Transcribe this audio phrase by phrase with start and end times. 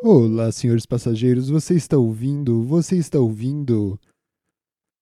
[0.00, 2.62] Olá, senhores passageiros, você está ouvindo?
[2.62, 3.98] Você está ouvindo?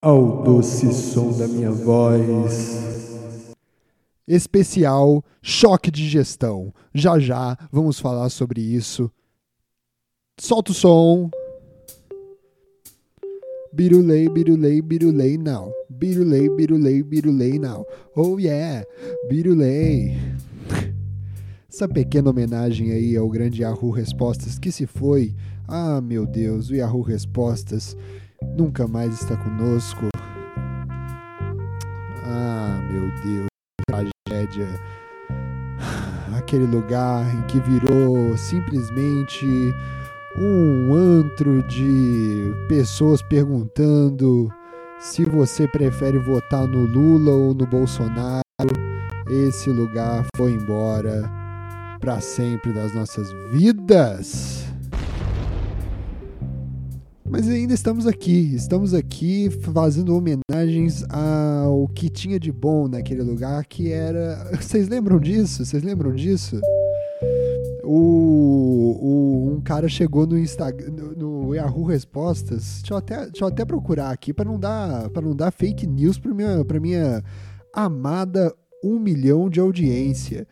[0.01, 3.55] Ao doce som da minha voz.
[4.27, 6.73] Especial Choque de Gestão.
[6.95, 9.11] Já já vamos falar sobre isso.
[10.41, 11.29] Solta o som.
[13.71, 15.71] Birulei, birulei, birulei now.
[15.91, 17.87] Birulei, birulei, birulei now.
[18.15, 18.83] Oh yeah,
[19.29, 20.17] birulei.
[21.77, 25.35] Essa pequena homenagem aí ao grande Yahoo Respostas que se foi.
[25.69, 27.95] Ah, meu Deus, o Yahoo Respostas
[28.57, 30.09] nunca mais está conosco.
[32.25, 33.47] Ah, meu Deus,
[33.87, 34.81] tragédia.
[36.39, 39.45] Aquele lugar em que virou simplesmente
[40.39, 44.51] um antro de pessoas perguntando
[44.99, 48.41] se você prefere votar no Lula ou no Bolsonaro.
[49.29, 51.45] Esse lugar foi embora
[51.99, 54.65] para sempre das nossas vidas.
[57.29, 63.65] Mas ainda estamos aqui, estamos aqui fazendo homenagens ao que tinha de bom naquele lugar,
[63.67, 64.51] que era.
[64.61, 65.65] Vocês lembram disso?
[65.65, 66.61] Vocês lembram disso?
[67.83, 72.79] O, o, um cara chegou no Instagram, no, no, Yahoo Respostas.
[72.81, 75.87] Deixa eu até, deixa eu até procurar aqui para não dar para não dar fake
[75.87, 77.23] news para minha para minha
[77.73, 80.47] amada um milhão de audiência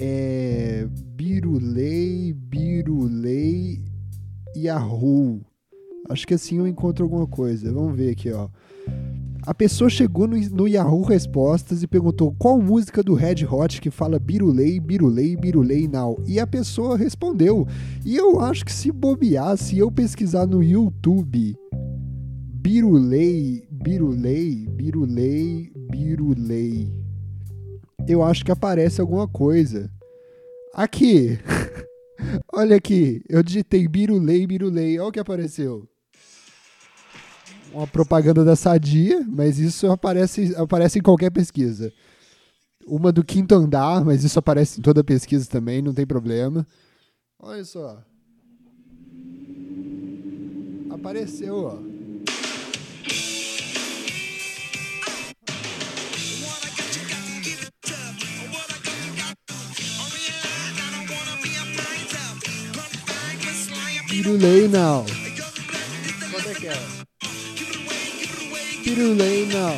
[0.00, 3.84] é Birulei, Birulei
[4.56, 5.42] Yahoo.
[6.08, 7.70] Acho que assim eu encontro alguma coisa.
[7.70, 8.48] Vamos ver aqui, ó.
[9.42, 13.90] A pessoa chegou no, no, Yahoo Respostas e perguntou qual música do Red Hot que
[13.90, 16.18] fala Birulei, Birulei, Birulei Now.
[16.26, 17.66] E a pessoa respondeu.
[18.04, 21.56] E eu acho que se bobear, se eu pesquisar no YouTube
[22.62, 26.99] Birulei, Birulei, Birulei, Birulei
[28.08, 29.90] eu acho que aparece alguma coisa.
[30.74, 31.38] Aqui.
[32.52, 33.22] Olha aqui.
[33.28, 34.98] Eu digitei Birulei, Birulei.
[34.98, 35.88] Olha o que apareceu.
[37.72, 41.92] Uma propaganda da Sadia, mas isso aparece, aparece em qualquer pesquisa.
[42.86, 46.66] Uma do quinto andar, mas isso aparece em toda pesquisa também, não tem problema.
[47.38, 48.02] Olha só.
[50.90, 51.89] Apareceu, ó.
[64.22, 65.06] Pirulei now.
[66.30, 66.74] Quanto é que é?
[68.84, 69.72] Pirulei now.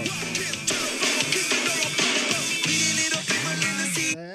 [4.16, 4.34] É?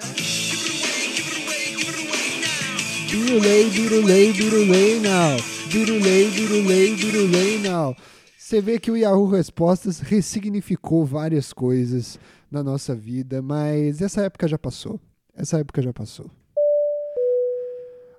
[3.12, 5.38] Birulei, birulei, birulei now.
[5.69, 7.94] Birulei, birulei, birulei now.
[8.38, 12.18] Você vê que o Yahoo Respostas ressignificou várias coisas
[12.50, 15.01] na nossa vida, mas essa época já passou.
[15.35, 16.31] Essa época já passou.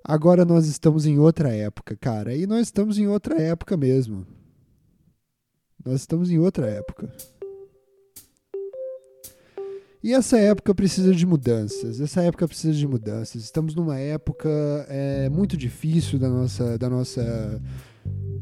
[0.09, 2.35] Agora nós estamos em outra época, cara.
[2.35, 4.27] E nós estamos em outra época mesmo.
[5.85, 7.13] Nós estamos em outra época.
[10.03, 12.01] E essa época precisa de mudanças.
[12.01, 13.43] Essa época precisa de mudanças.
[13.43, 14.49] Estamos numa época
[14.89, 17.61] é, muito difícil da nossa, da nossa,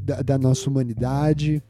[0.05, 1.61] da, da nossa humanidade.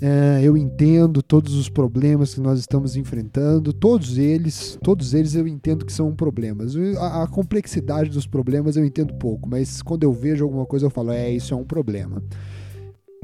[0.00, 5.48] É, eu entendo todos os problemas que nós estamos enfrentando, todos eles, todos eles eu
[5.48, 6.74] entendo que são problemas.
[6.98, 10.90] A, a, complexidade dos problemas eu entendo pouco, mas quando eu vejo alguma coisa eu
[10.90, 12.22] falo, é, isso é um problema.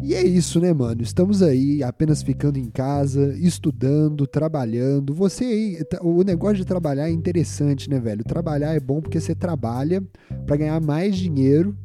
[0.03, 1.03] E é isso, né, mano?
[1.03, 5.15] Estamos aí apenas ficando em casa, estudando, trabalhando.
[5.15, 8.25] Você aí, tá, o negócio de trabalhar é interessante, né, velho?
[8.25, 10.03] Trabalhar é bom porque você trabalha
[10.47, 11.77] para ganhar mais dinheiro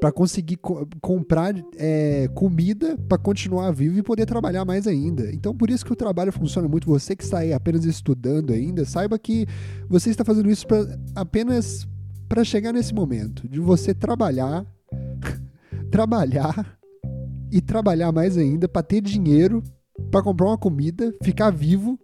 [0.00, 5.32] para conseguir co comprar é, comida para continuar vivo e poder trabalhar mais ainda.
[5.32, 6.88] Então, por isso que o trabalho funciona muito.
[6.88, 9.46] Você que está aí apenas estudando ainda, saiba que
[9.88, 11.86] você está fazendo isso pra, apenas
[12.28, 14.66] para chegar nesse momento de você trabalhar,
[15.90, 16.78] trabalhar
[17.50, 19.62] e trabalhar mais ainda para ter dinheiro
[20.10, 21.98] para comprar uma comida, ficar vivo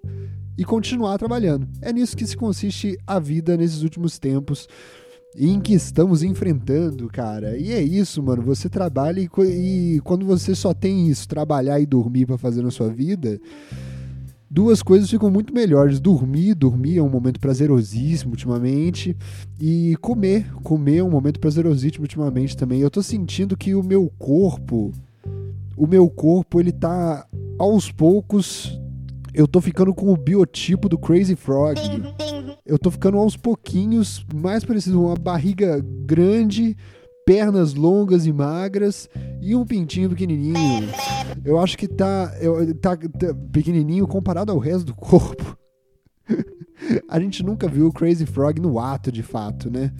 [0.57, 1.69] e continuar trabalhando.
[1.81, 4.69] É nisso que se consiste a vida nesses últimos tempos
[5.37, 7.57] em que estamos enfrentando, cara.
[7.57, 8.43] E é isso, mano.
[8.43, 9.29] Você trabalha e,
[9.97, 13.41] e quando você só tem isso, trabalhar e dormir para fazer na sua vida,
[14.51, 15.99] duas coisas ficam muito melhores.
[15.99, 19.17] Dormir, dormir é um momento prazerosíssimo ultimamente.
[19.59, 22.81] E comer, comer é um momento prazerosíssimo ultimamente também.
[22.81, 24.93] Eu tô sentindo que o meu corpo,
[25.77, 27.27] o meu corpo, ele tá
[27.59, 28.79] aos poucos.
[29.33, 31.79] Eu tô ficando com o biotipo do Crazy Frog
[32.65, 36.77] eu tô ficando aos pouquinhos mais parecido com uma barriga grande,
[37.27, 39.09] pernas longas e magras
[39.41, 40.89] e um pintinho pequenininho.
[41.45, 45.57] Eu acho que tá, eu, tá, tá pequenininho comparado ao resto do corpo.
[47.09, 49.93] A gente nunca viu o Crazy Frog no ato, de fato, né?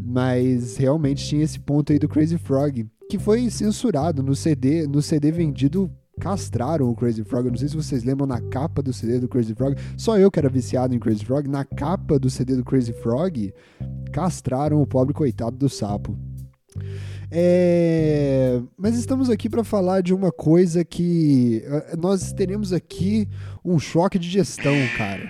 [0.00, 5.00] Mas realmente tinha esse ponto aí do Crazy Frog, que foi censurado no CD, no
[5.00, 7.46] CD vendido castraram o Crazy Frog.
[7.46, 9.74] Eu não sei se vocês lembram na capa do CD do Crazy Frog.
[9.96, 11.48] Só eu que era viciado em Crazy Frog.
[11.48, 13.52] Na capa do CD do Crazy Frog,
[14.12, 16.16] castraram o pobre coitado do sapo.
[17.32, 18.60] É...
[18.76, 23.28] Mas estamos aqui para falar de uma coisa que eh, nós teremos aqui
[23.64, 25.28] um choque de gestão, cara.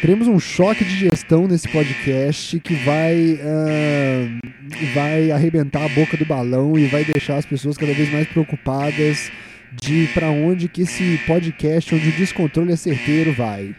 [0.00, 6.24] Teremos um choque de gestão nesse podcast que vai, uh, vai arrebentar a boca do
[6.24, 9.28] balão e vai deixar as pessoas cada vez mais preocupadas
[9.72, 13.74] de para onde que esse podcast onde o descontrole é certeiro vai.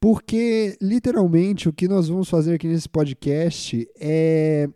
[0.00, 4.68] Porque literalmente o que nós vamos fazer aqui nesse podcast é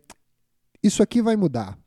[0.82, 1.78] isso aqui vai mudar.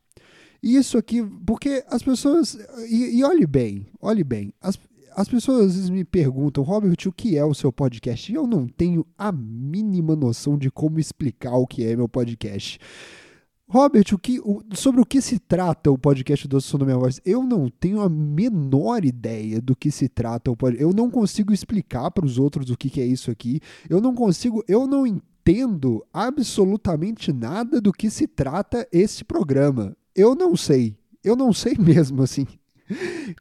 [0.62, 2.56] Isso aqui, porque as pessoas.
[2.88, 4.52] E, e olhe bem, olhe bem.
[4.60, 4.78] As,
[5.14, 8.32] as pessoas às vezes me perguntam, Robert, o que é o seu podcast?
[8.32, 12.78] E eu não tenho a mínima noção de como explicar o que é meu podcast.
[13.66, 16.98] Robert, o que, o, sobre o que se trata o podcast do Som da Minha
[16.98, 17.20] Voz?
[17.24, 20.82] Eu não tenho a menor ideia do que se trata o podcast.
[20.82, 23.60] Eu não consigo explicar para os outros o que, que é isso aqui.
[23.88, 29.96] Eu não consigo, eu não entendo absolutamente nada do que se trata esse programa.
[30.14, 30.94] Eu não sei.
[31.22, 32.46] Eu não sei mesmo, assim.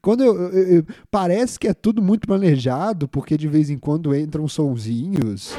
[0.01, 4.15] Quando eu, eu, eu, parece que é tudo muito planejado, porque de vez em quando
[4.15, 5.53] entram sonzinhos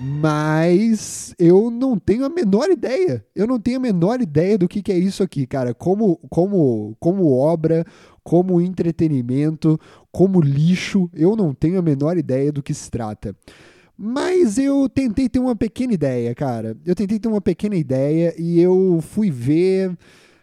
[0.00, 3.24] mas eu não tenho a menor ideia.
[3.34, 5.74] Eu não tenho a menor ideia do que, que é isso aqui, cara.
[5.74, 7.84] Como, como, como obra,
[8.22, 9.78] como entretenimento,
[10.12, 13.34] como lixo, eu não tenho a menor ideia do que se trata.
[13.96, 16.76] Mas eu tentei ter uma pequena ideia, cara.
[16.86, 19.98] Eu tentei ter uma pequena ideia e eu fui ver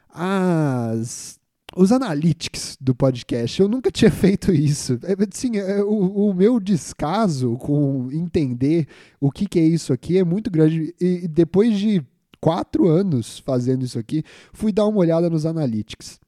[0.09, 1.39] as
[1.75, 3.61] os analytics do podcast.
[3.61, 4.97] Eu nunca tinha feito isso.
[5.03, 8.87] É, sim, é, o, o, meu descaso com entender
[9.19, 10.95] o que, que é isso aqui é muito grande.
[10.99, 12.01] E depois de
[12.39, 14.23] quatro anos fazendo isso aqui,
[14.53, 16.19] fui dar uma olhada nos analytics.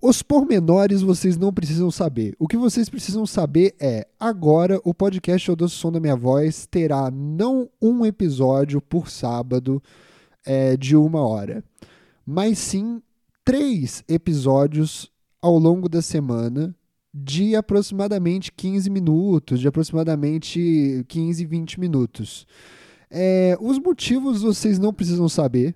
[0.00, 2.34] Os pormenores vocês não precisam saber.
[2.36, 6.66] O que vocês precisam saber é: agora o podcast O Doce Som da Minha Voz
[6.66, 9.80] terá não um episódio por sábado
[10.44, 11.62] é, de uma hora,
[12.26, 13.00] mas sim
[13.44, 15.10] três episódios
[15.40, 16.74] ao longo da semana
[17.12, 22.46] de aproximadamente 15 minutos, de aproximadamente 15, 20 minutos.
[23.10, 25.74] É, os motivos vocês não precisam saber.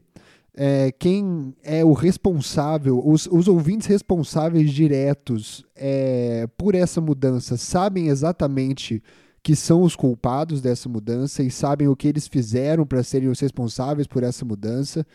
[0.59, 8.09] É, quem é o responsável, os, os ouvintes responsáveis diretos é, por essa mudança sabem
[8.09, 9.03] exatamente
[9.43, 13.39] que são os culpados dessa mudança e sabem o que eles fizeram para serem os
[13.39, 15.07] responsáveis por essa mudança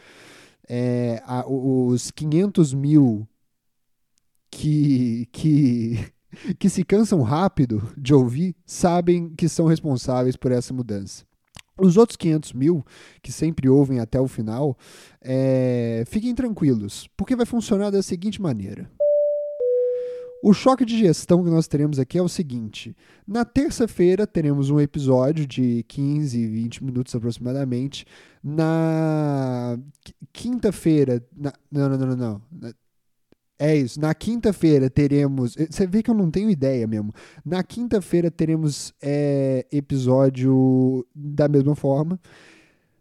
[0.67, 3.27] é, a, os 500 mil
[4.49, 6.11] que, que,
[6.59, 11.25] que se cansam rápido de ouvir sabem que são responsáveis por essa mudança.
[11.77, 12.85] Os outros 500 mil,
[13.23, 14.77] que sempre ouvem até o final,
[15.21, 18.89] é, fiquem tranquilos, porque vai funcionar da seguinte maneira.
[20.43, 22.95] O choque de gestão que nós teremos aqui é o seguinte:
[23.27, 28.05] na terça-feira teremos um episódio de 15, 20 minutos aproximadamente.
[28.43, 29.77] Na
[30.33, 31.23] quinta-feira.
[31.35, 31.53] Na...
[31.71, 32.73] Não, não, não, não.
[33.59, 33.99] É isso.
[33.99, 35.55] Na quinta-feira teremos.
[35.55, 37.13] Eh, você vê que eu não tenho ideia mesmo.
[37.45, 42.19] Na quinta-feira teremos é, episódio da mesma forma.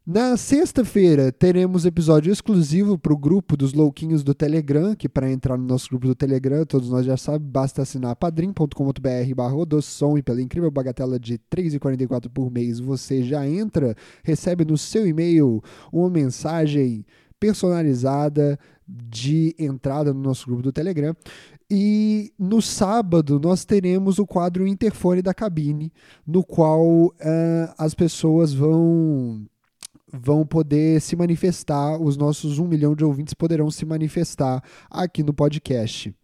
[0.06, 5.58] Na sexta-feira teremos episódio exclusivo para o grupo dos louquinhos do Telegram, que para entrar
[5.58, 10.22] no nosso grupo do Telegram, todos nós já sabem, basta assinar padrim.com.br barra som e
[10.22, 13.94] pela incrível bagatela de R$ 3,44 por mês você já entra,
[14.25, 17.05] recebe no seu e-mail uma mensagem
[17.39, 18.58] personalizada
[18.89, 21.15] de entrada no nosso grupo do Telegram.
[21.70, 25.93] E no sábado nós teremos o quadro Interfone da Cabine,
[26.27, 27.13] no qual uh,
[27.79, 29.46] as pessoas vão
[30.12, 35.32] vão poder se manifestar, os nossos um milhão de ouvintes poderão se manifestar aqui no
[35.32, 36.14] podcast.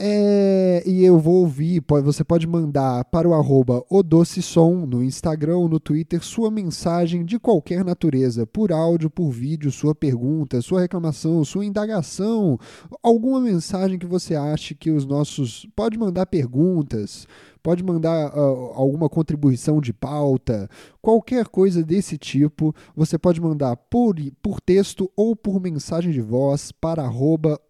[0.00, 3.84] É, e eu vou ouvir, você pode mandar para o arroba
[4.24, 9.72] Som no Instagram ou no Twitter sua mensagem de qualquer natureza, por áudio, por vídeo,
[9.72, 12.56] sua pergunta, sua reclamação, sua indagação,
[13.02, 15.66] alguma mensagem que você ache que os nossos.
[15.74, 17.26] Pode mandar perguntas,
[17.62, 20.68] pode mandar uh, alguma contribuição de pauta,
[21.00, 26.72] qualquer coisa desse tipo, você pode mandar por, por texto ou por mensagem de voz
[26.72, 27.60] para arroba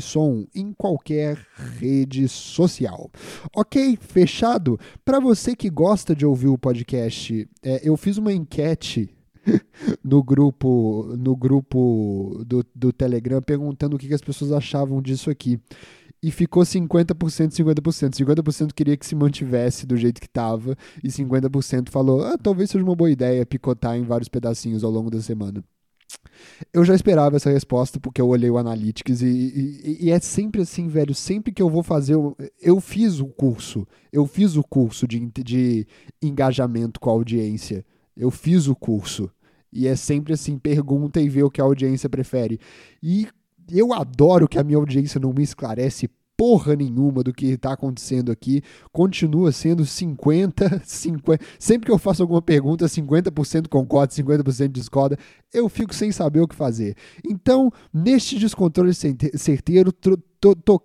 [0.00, 1.38] som em qualquer
[1.78, 3.10] rede social.
[3.54, 4.78] Ok, fechado?
[5.04, 9.14] Para você que gosta de ouvir o podcast, é, eu fiz uma enquete
[10.04, 15.30] no grupo no grupo do, do Telegram perguntando o que, que as pessoas achavam disso
[15.30, 15.60] aqui.
[16.22, 18.14] E ficou 50%, 50%.
[18.14, 22.84] 50% queria que se mantivesse do jeito que estava e 50% falou: ah, talvez seja
[22.84, 25.64] uma boa ideia picotar em vários pedacinhos ao longo da semana.
[26.72, 30.60] Eu já esperava essa resposta porque eu olhei o Analytics e, e, e, é sempre
[30.60, 31.14] assim, velho.
[31.14, 32.14] Sempre que eu vou fazer.
[32.14, 33.86] Eu, eu fiz o curso.
[34.12, 35.86] Eu fiz o curso de, de
[36.22, 37.84] engajamento com a audiência.
[38.16, 39.30] Eu fiz o curso.
[39.72, 42.60] E é sempre assim: pergunta e vê o que a audiência prefere.
[43.02, 43.26] E
[43.70, 48.32] eu adoro que a minha audiência não me esclarece porra nenhuma do que está acontecendo
[48.32, 48.62] aqui.
[48.92, 51.44] Continua sendo 50, 50.
[51.58, 55.16] Sempre que eu faço alguma pergunta, 50% concorda, 50% discorda.
[55.52, 56.96] Eu fico sem saber o que fazer.
[57.24, 60.82] Então, neste descontrole certeiro, to, to, to,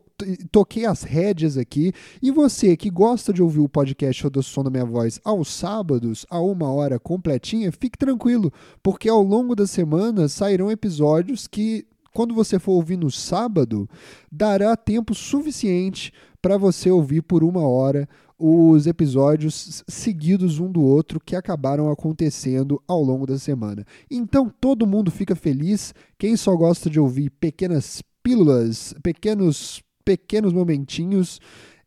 [0.51, 1.91] toquei as rédeas aqui.
[2.21, 6.25] E você que gosta de ouvir o podcast do Som da Minha Voz aos sábados,
[6.29, 8.51] a uma hora completinha, fique tranquilo,
[8.83, 11.85] porque ao longo da semana sairão episódios que
[12.17, 13.87] quando você for ouvir no sábado,
[14.31, 18.09] dará tempo suficiente para você ouvir por uma hora
[18.39, 23.85] os episódios seguidos um do outro que acabaram acontecendo ao longo da semana.
[24.09, 25.93] Então todo mundo fica feliz.
[26.17, 31.39] Quem só gosta de ouvir pequenas pílulas, pequenos pequenos momentinhos,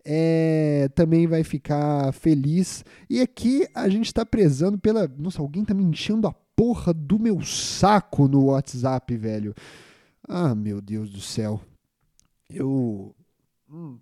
[0.05, 2.85] é, também vai ficar feliz.
[3.11, 5.11] E aqui a gente está prezando pela.
[5.19, 9.53] Nossa, alguém tá me enchendo a porra do meu saco no WhatsApp, velho.
[10.33, 11.61] Ah, meu Deus do céu.
[12.49, 13.13] Eu.
[13.69, 13.99] Hum.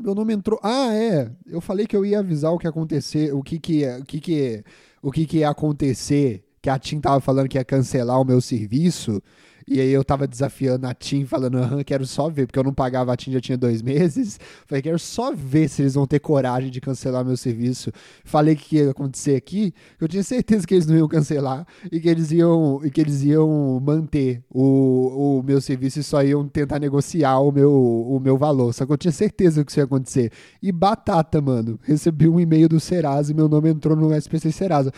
[0.00, 0.58] Meu nome entrou.
[0.62, 1.30] Ah, é.
[1.44, 4.64] Eu falei que eu ia avisar o que acontecer, o que que, o que, que,
[5.02, 6.45] o que, que ia acontecer.
[6.66, 9.22] Que a Tim tava falando que ia cancelar o meu serviço.
[9.68, 12.74] E aí eu tava desafiando a TIM, falando, aham, quero só ver, porque eu não
[12.74, 14.40] pagava a TIM já tinha dois meses.
[14.66, 17.92] Falei, quero só ver se eles vão ter coragem de cancelar meu serviço.
[18.24, 22.08] Falei que ia acontecer aqui, eu tinha certeza que eles não iam cancelar e que
[22.08, 26.80] eles iam, e que eles iam manter o, o meu serviço e só iam tentar
[26.80, 28.74] negociar o meu, o meu valor.
[28.74, 30.32] Só que eu tinha certeza que isso ia acontecer.
[30.60, 31.78] E batata, mano.
[31.84, 34.92] Recebi um e-mail do Serasa e meu nome entrou no SPC Serasa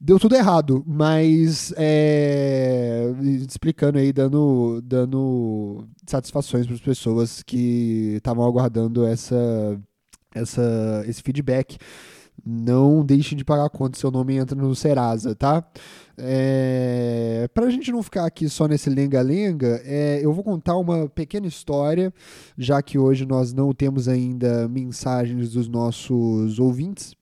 [0.00, 3.12] deu tudo errado, mas é,
[3.48, 9.80] explicando aí, dando, dando satisfações para as pessoas que estavam aguardando essa,
[10.34, 11.76] essa, esse feedback.
[12.46, 15.68] Não deixem de pagar a conta, seu nome entra no Serasa, tá?
[16.16, 21.08] É, para a gente não ficar aqui só nesse lenga-lenga, é, eu vou contar uma
[21.08, 22.14] pequena história,
[22.56, 27.17] já que hoje nós não temos ainda mensagens dos nossos ouvintes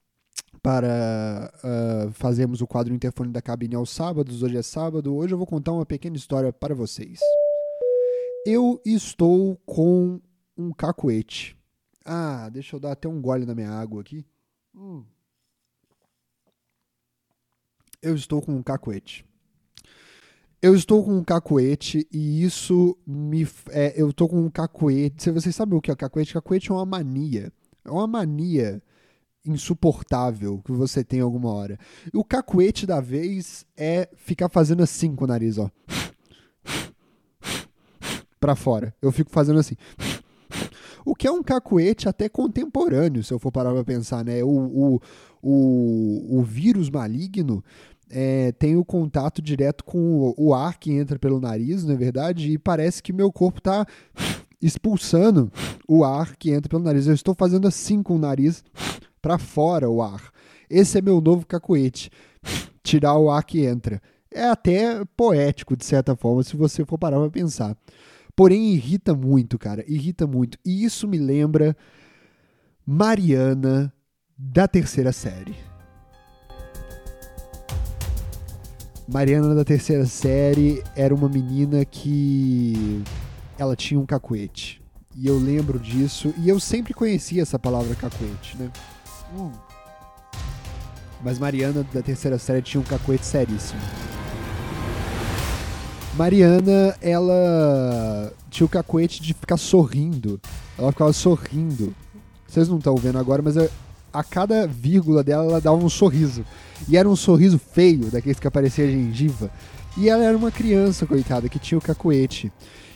[0.66, 4.42] para uh, fazermos o quadro Interfone da Cabine aos sábados.
[4.42, 5.14] Hoje é sábado.
[5.14, 7.20] Hoje eu vou contar uma pequena história para vocês.
[8.44, 10.20] Eu estou com
[10.58, 11.56] um cacuete.
[12.04, 14.26] Ah, deixa eu dar até um gole na minha água aqui.
[14.75, 15.04] Hum.
[18.02, 19.25] Eu estou com um cacuete.
[20.61, 23.46] Eu estou com um cacuete e isso me.
[23.70, 25.30] É, eu estou com um cacuete.
[25.30, 27.52] Vocês sabem o que é cacuete, cacuete é uma mania.
[27.85, 28.82] É uma mania
[29.46, 31.78] insuportável que você tem alguma hora.
[32.12, 35.70] O cacuete da vez é ficar fazendo assim com o nariz, ó.
[38.40, 38.94] para fora.
[39.00, 39.76] Eu fico fazendo assim.
[41.04, 44.42] O que é um cacuete até contemporâneo, se eu for parar pra pensar, né?
[44.42, 45.00] O, o,
[45.40, 47.62] o, o vírus maligno
[48.10, 52.52] é, tem o contato direto com o, ar que entra pelo nariz, não é verdade?
[52.52, 53.86] E parece que meu corpo tá
[54.60, 55.50] expulsando
[55.86, 57.06] o ar que entra pelo nariz.
[57.06, 58.64] Eu estou fazendo assim com o nariz
[59.20, 60.30] para fora o ar.
[60.68, 62.11] Esse é meu novo cacuete.
[62.82, 64.00] Tirar o ar que entra.
[64.30, 67.76] É até poético, de certa forma, se você for parar para pensar.
[68.35, 69.85] Porém, irrita muito, cara.
[69.88, 70.58] Irrita muito.
[70.64, 71.76] E isso me lembra
[72.85, 73.92] Mariana
[74.37, 75.56] da terceira série.
[79.08, 83.02] Mariana da terceira série era uma menina que
[83.56, 84.82] ela tinha um cacuete.
[85.14, 86.35] E eu lembro disso.
[86.37, 88.70] E eu sempre conhecia essa palavra cacuete, né?
[89.35, 89.50] Hum.
[91.23, 93.80] Mas Mariana, da terceira série, tinha um cacoete seríssimo.
[96.14, 100.40] Mariana, ela tinha o cacoete de ficar sorrindo.
[100.78, 101.95] Ela ficava sorrindo.
[102.47, 103.56] Vocês não estão vendo agora, mas
[104.12, 106.45] a cada vírgula dela, ela dava um sorriso.
[106.88, 109.50] E era um sorriso feio, daqueles que aparecia gengiva.
[109.97, 112.52] E ela era uma criança, coitada, que tinha o cacoete.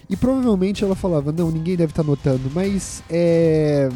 [0.09, 3.89] E provavelmente ela falava: Não, ninguém deve estar tá notando, mas é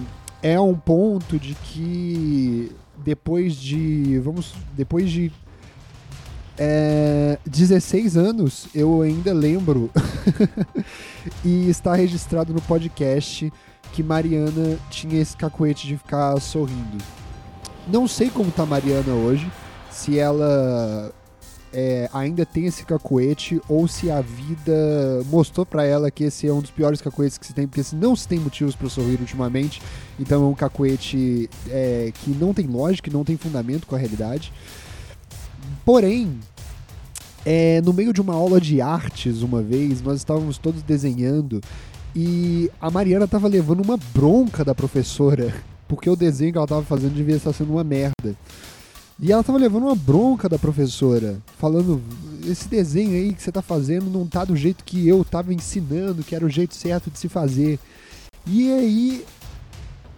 [0.44, 4.18] é um ponto de que depois de.
[4.18, 4.52] Vamos.
[4.76, 5.32] Depois de.
[6.56, 9.90] É, 16 anos, eu ainda lembro.
[11.42, 13.50] e está registrado no podcast
[13.94, 17.02] que Mariana tinha esse cacuete de ficar sorrindo.
[17.88, 19.50] Não sei como tá Mariana hoje.
[19.90, 21.10] Se ela
[21.76, 24.72] é, ainda tem esse cacoete ou se a vida
[25.28, 28.14] mostrou para ela que esse é um dos piores cacoetes que se tem, porque não
[28.14, 29.82] se tem motivos para sorrir ultimamente.
[30.18, 34.52] Então é um cacoete é, que não tem lógica, não tem fundamento com a realidade.
[35.84, 36.38] Porém,
[37.44, 41.60] é, no meio de uma aula de artes, uma vez, nós estávamos todos desenhando
[42.14, 45.52] e a Mariana estava levando uma bronca da professora,
[45.88, 48.36] porque o desenho que ela estava fazendo devia estar sendo uma merda.
[49.20, 52.02] E ela estava levando uma bronca da professora, falando:
[52.46, 56.24] esse desenho aí que você está fazendo não tá do jeito que eu estava ensinando,
[56.24, 57.78] que era o jeito certo de se fazer.
[58.46, 59.24] E aí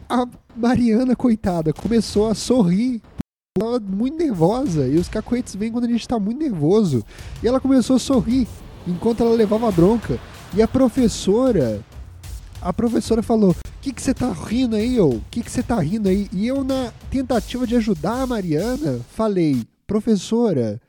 [0.09, 0.27] a
[0.57, 3.03] Mariana, coitada, começou a sorrir
[3.57, 7.05] estava muito nervosa e os cacoetes vêm quando a gente está muito nervoso.
[7.43, 8.47] E ela começou a sorrir
[8.87, 10.19] enquanto ela levava a bronca.
[10.55, 11.81] E a professora,
[12.61, 15.11] a professora falou: "O que que você tá rindo aí, ô?
[15.11, 19.65] O que você tá rindo aí?" E eu na tentativa de ajudar a Mariana, falei:
[19.87, 20.81] "Professora,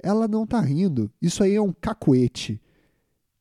[0.00, 1.10] ela não tá rindo.
[1.20, 2.60] Isso aí é um cacoete."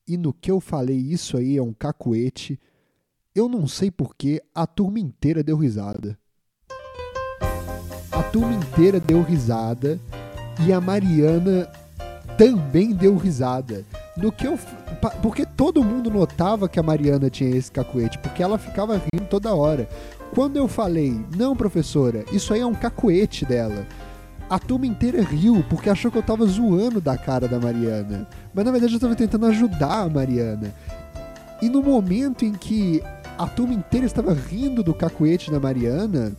[0.08, 2.60] E no que eu falei, isso aí é um cacoete,
[3.36, 6.18] eu não sei porque a turma inteira deu risada
[8.18, 10.00] a turma inteira deu risada
[10.66, 11.72] e a Mariana
[12.38, 13.84] também deu risada.
[14.16, 14.58] No que eu.
[15.22, 19.54] Porque todo mundo notava que a Mariana tinha esse cacuete, porque ela ficava rindo toda
[19.54, 19.88] hora.
[20.34, 23.86] Quando eu falei, não, professora, isso aí é um cacuete dela.
[24.50, 28.28] A turma inteira riu porque achou que eu tava zoando da cara da Mariana.
[28.54, 30.74] Mas na verdade eu tava tentando ajudar a Mariana.
[31.62, 33.04] E no momento em que
[33.38, 36.34] a turma inteira estava rindo do cacuete da Mariana,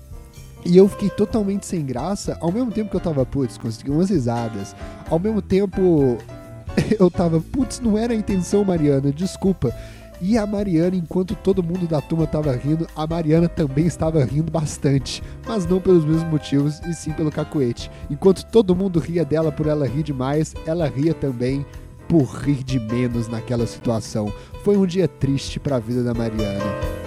[0.64, 4.10] e eu fiquei totalmente sem graça, ao mesmo tempo que eu tava, putz, consegui umas
[4.10, 4.74] risadas.
[5.08, 6.18] Ao mesmo tempo,
[6.98, 9.74] eu tava, putz, não era a intenção, Mariana, desculpa.
[10.20, 14.50] E a Mariana, enquanto todo mundo da turma estava rindo, a Mariana também estava rindo
[14.50, 17.88] bastante, mas não pelos mesmos motivos, e sim pelo cacoete.
[18.10, 21.64] Enquanto todo mundo ria dela por ela rir demais, ela ria também
[22.08, 24.32] por rir de menos naquela situação.
[24.64, 26.97] Foi um dia triste para a vida da Mariana.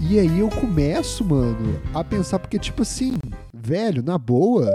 [0.00, 3.14] E aí eu começo, mano, a pensar, porque, tipo assim,
[3.52, 4.70] velho, na boa,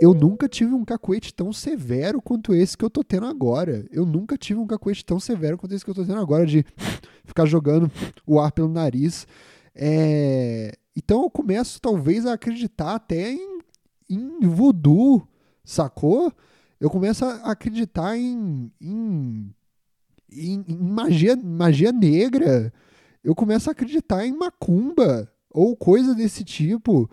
[0.00, 3.86] eu nunca tive um cacuete tão severo quanto esse que eu tô tendo agora.
[3.90, 6.66] Eu nunca tive um cacuete tão severo quanto esse que eu tô tendo agora, de
[7.24, 7.90] ficar jogando
[8.26, 9.28] o ar pelo nariz.
[9.74, 10.76] É...
[10.96, 13.60] Então eu começo, talvez, a acreditar até em,
[14.10, 15.26] em voodoo,
[15.64, 16.32] sacou?
[16.80, 19.54] Eu começo a acreditar em, em,
[20.32, 22.72] em, magia, magia negra
[23.26, 27.10] eu começo a acreditar em macumba ou coisa desse tipo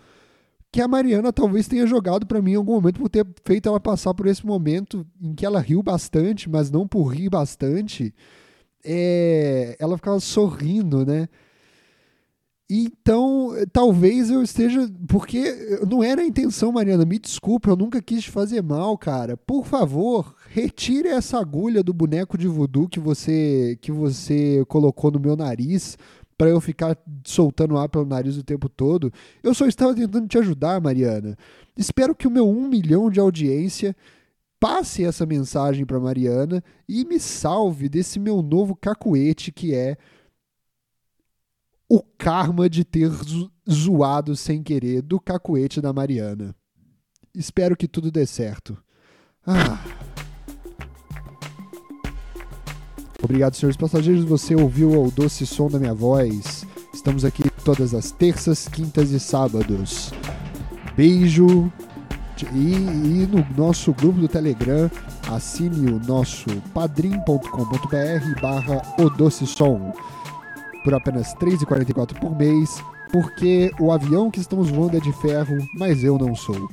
[0.72, 3.80] que a Mariana talvez tenha jogado para mim em algum momento por ter feito ela
[3.80, 8.14] passar por esse momento em que ela riu bastante, mas não por rir bastante.
[8.86, 11.28] É, ela ficava sorrindo, né?
[12.70, 14.90] Então, talvez eu esteja.
[15.08, 17.06] Porque não era a intenção, Mariana.
[17.06, 19.38] Me desculpa, eu nunca quis te fazer mal, cara.
[19.38, 25.20] Por favor, retire essa agulha do boneco de voodoo que você, que você colocou no
[25.20, 25.98] meu nariz
[26.38, 29.12] para eu ficar soltando ar pelo nariz o tempo todo.
[29.44, 31.38] Eu só estava tentando te ajudar, Mariana.
[31.78, 33.96] Espero que o meu um milhão de audiência
[34.60, 39.98] passe essa mensagem para Mariana e me salve desse meu novo cacuete que é
[41.90, 43.12] o karma de ter
[43.70, 46.56] zoado sem querer do cacuete da Mariana.
[47.36, 48.78] Espero que tudo dê certo.
[49.46, 49.84] Ah.
[53.22, 54.24] Obrigado, senhores passageiros.
[54.26, 56.66] Você ouviu o doce som da minha voz.
[56.94, 60.12] Estamos aqui todas as terças, quintas e sábados.
[60.96, 61.72] Beijo.
[62.54, 64.92] E, e no nosso grupo do Telegram,
[65.30, 69.94] assine o nosso padrim.com.br barra o doce som
[70.84, 75.58] por apenas R$ 3,44 por mês, porque o avião que estamos voando é de ferro,
[75.78, 76.70] mas eu não sou.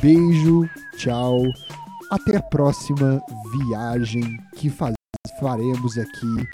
[0.00, 1.36] Beijo, tchau,
[2.10, 3.22] até a próxima
[3.58, 4.22] viagem
[4.56, 4.94] que faz,
[5.38, 6.48] faremos aqui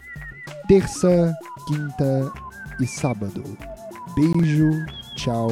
[0.68, 1.35] terça,
[1.66, 2.32] quinta
[2.80, 3.42] e sábado.
[4.14, 4.70] Beijo,
[5.16, 5.48] tchau,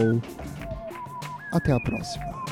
[1.52, 2.43] até a próxima.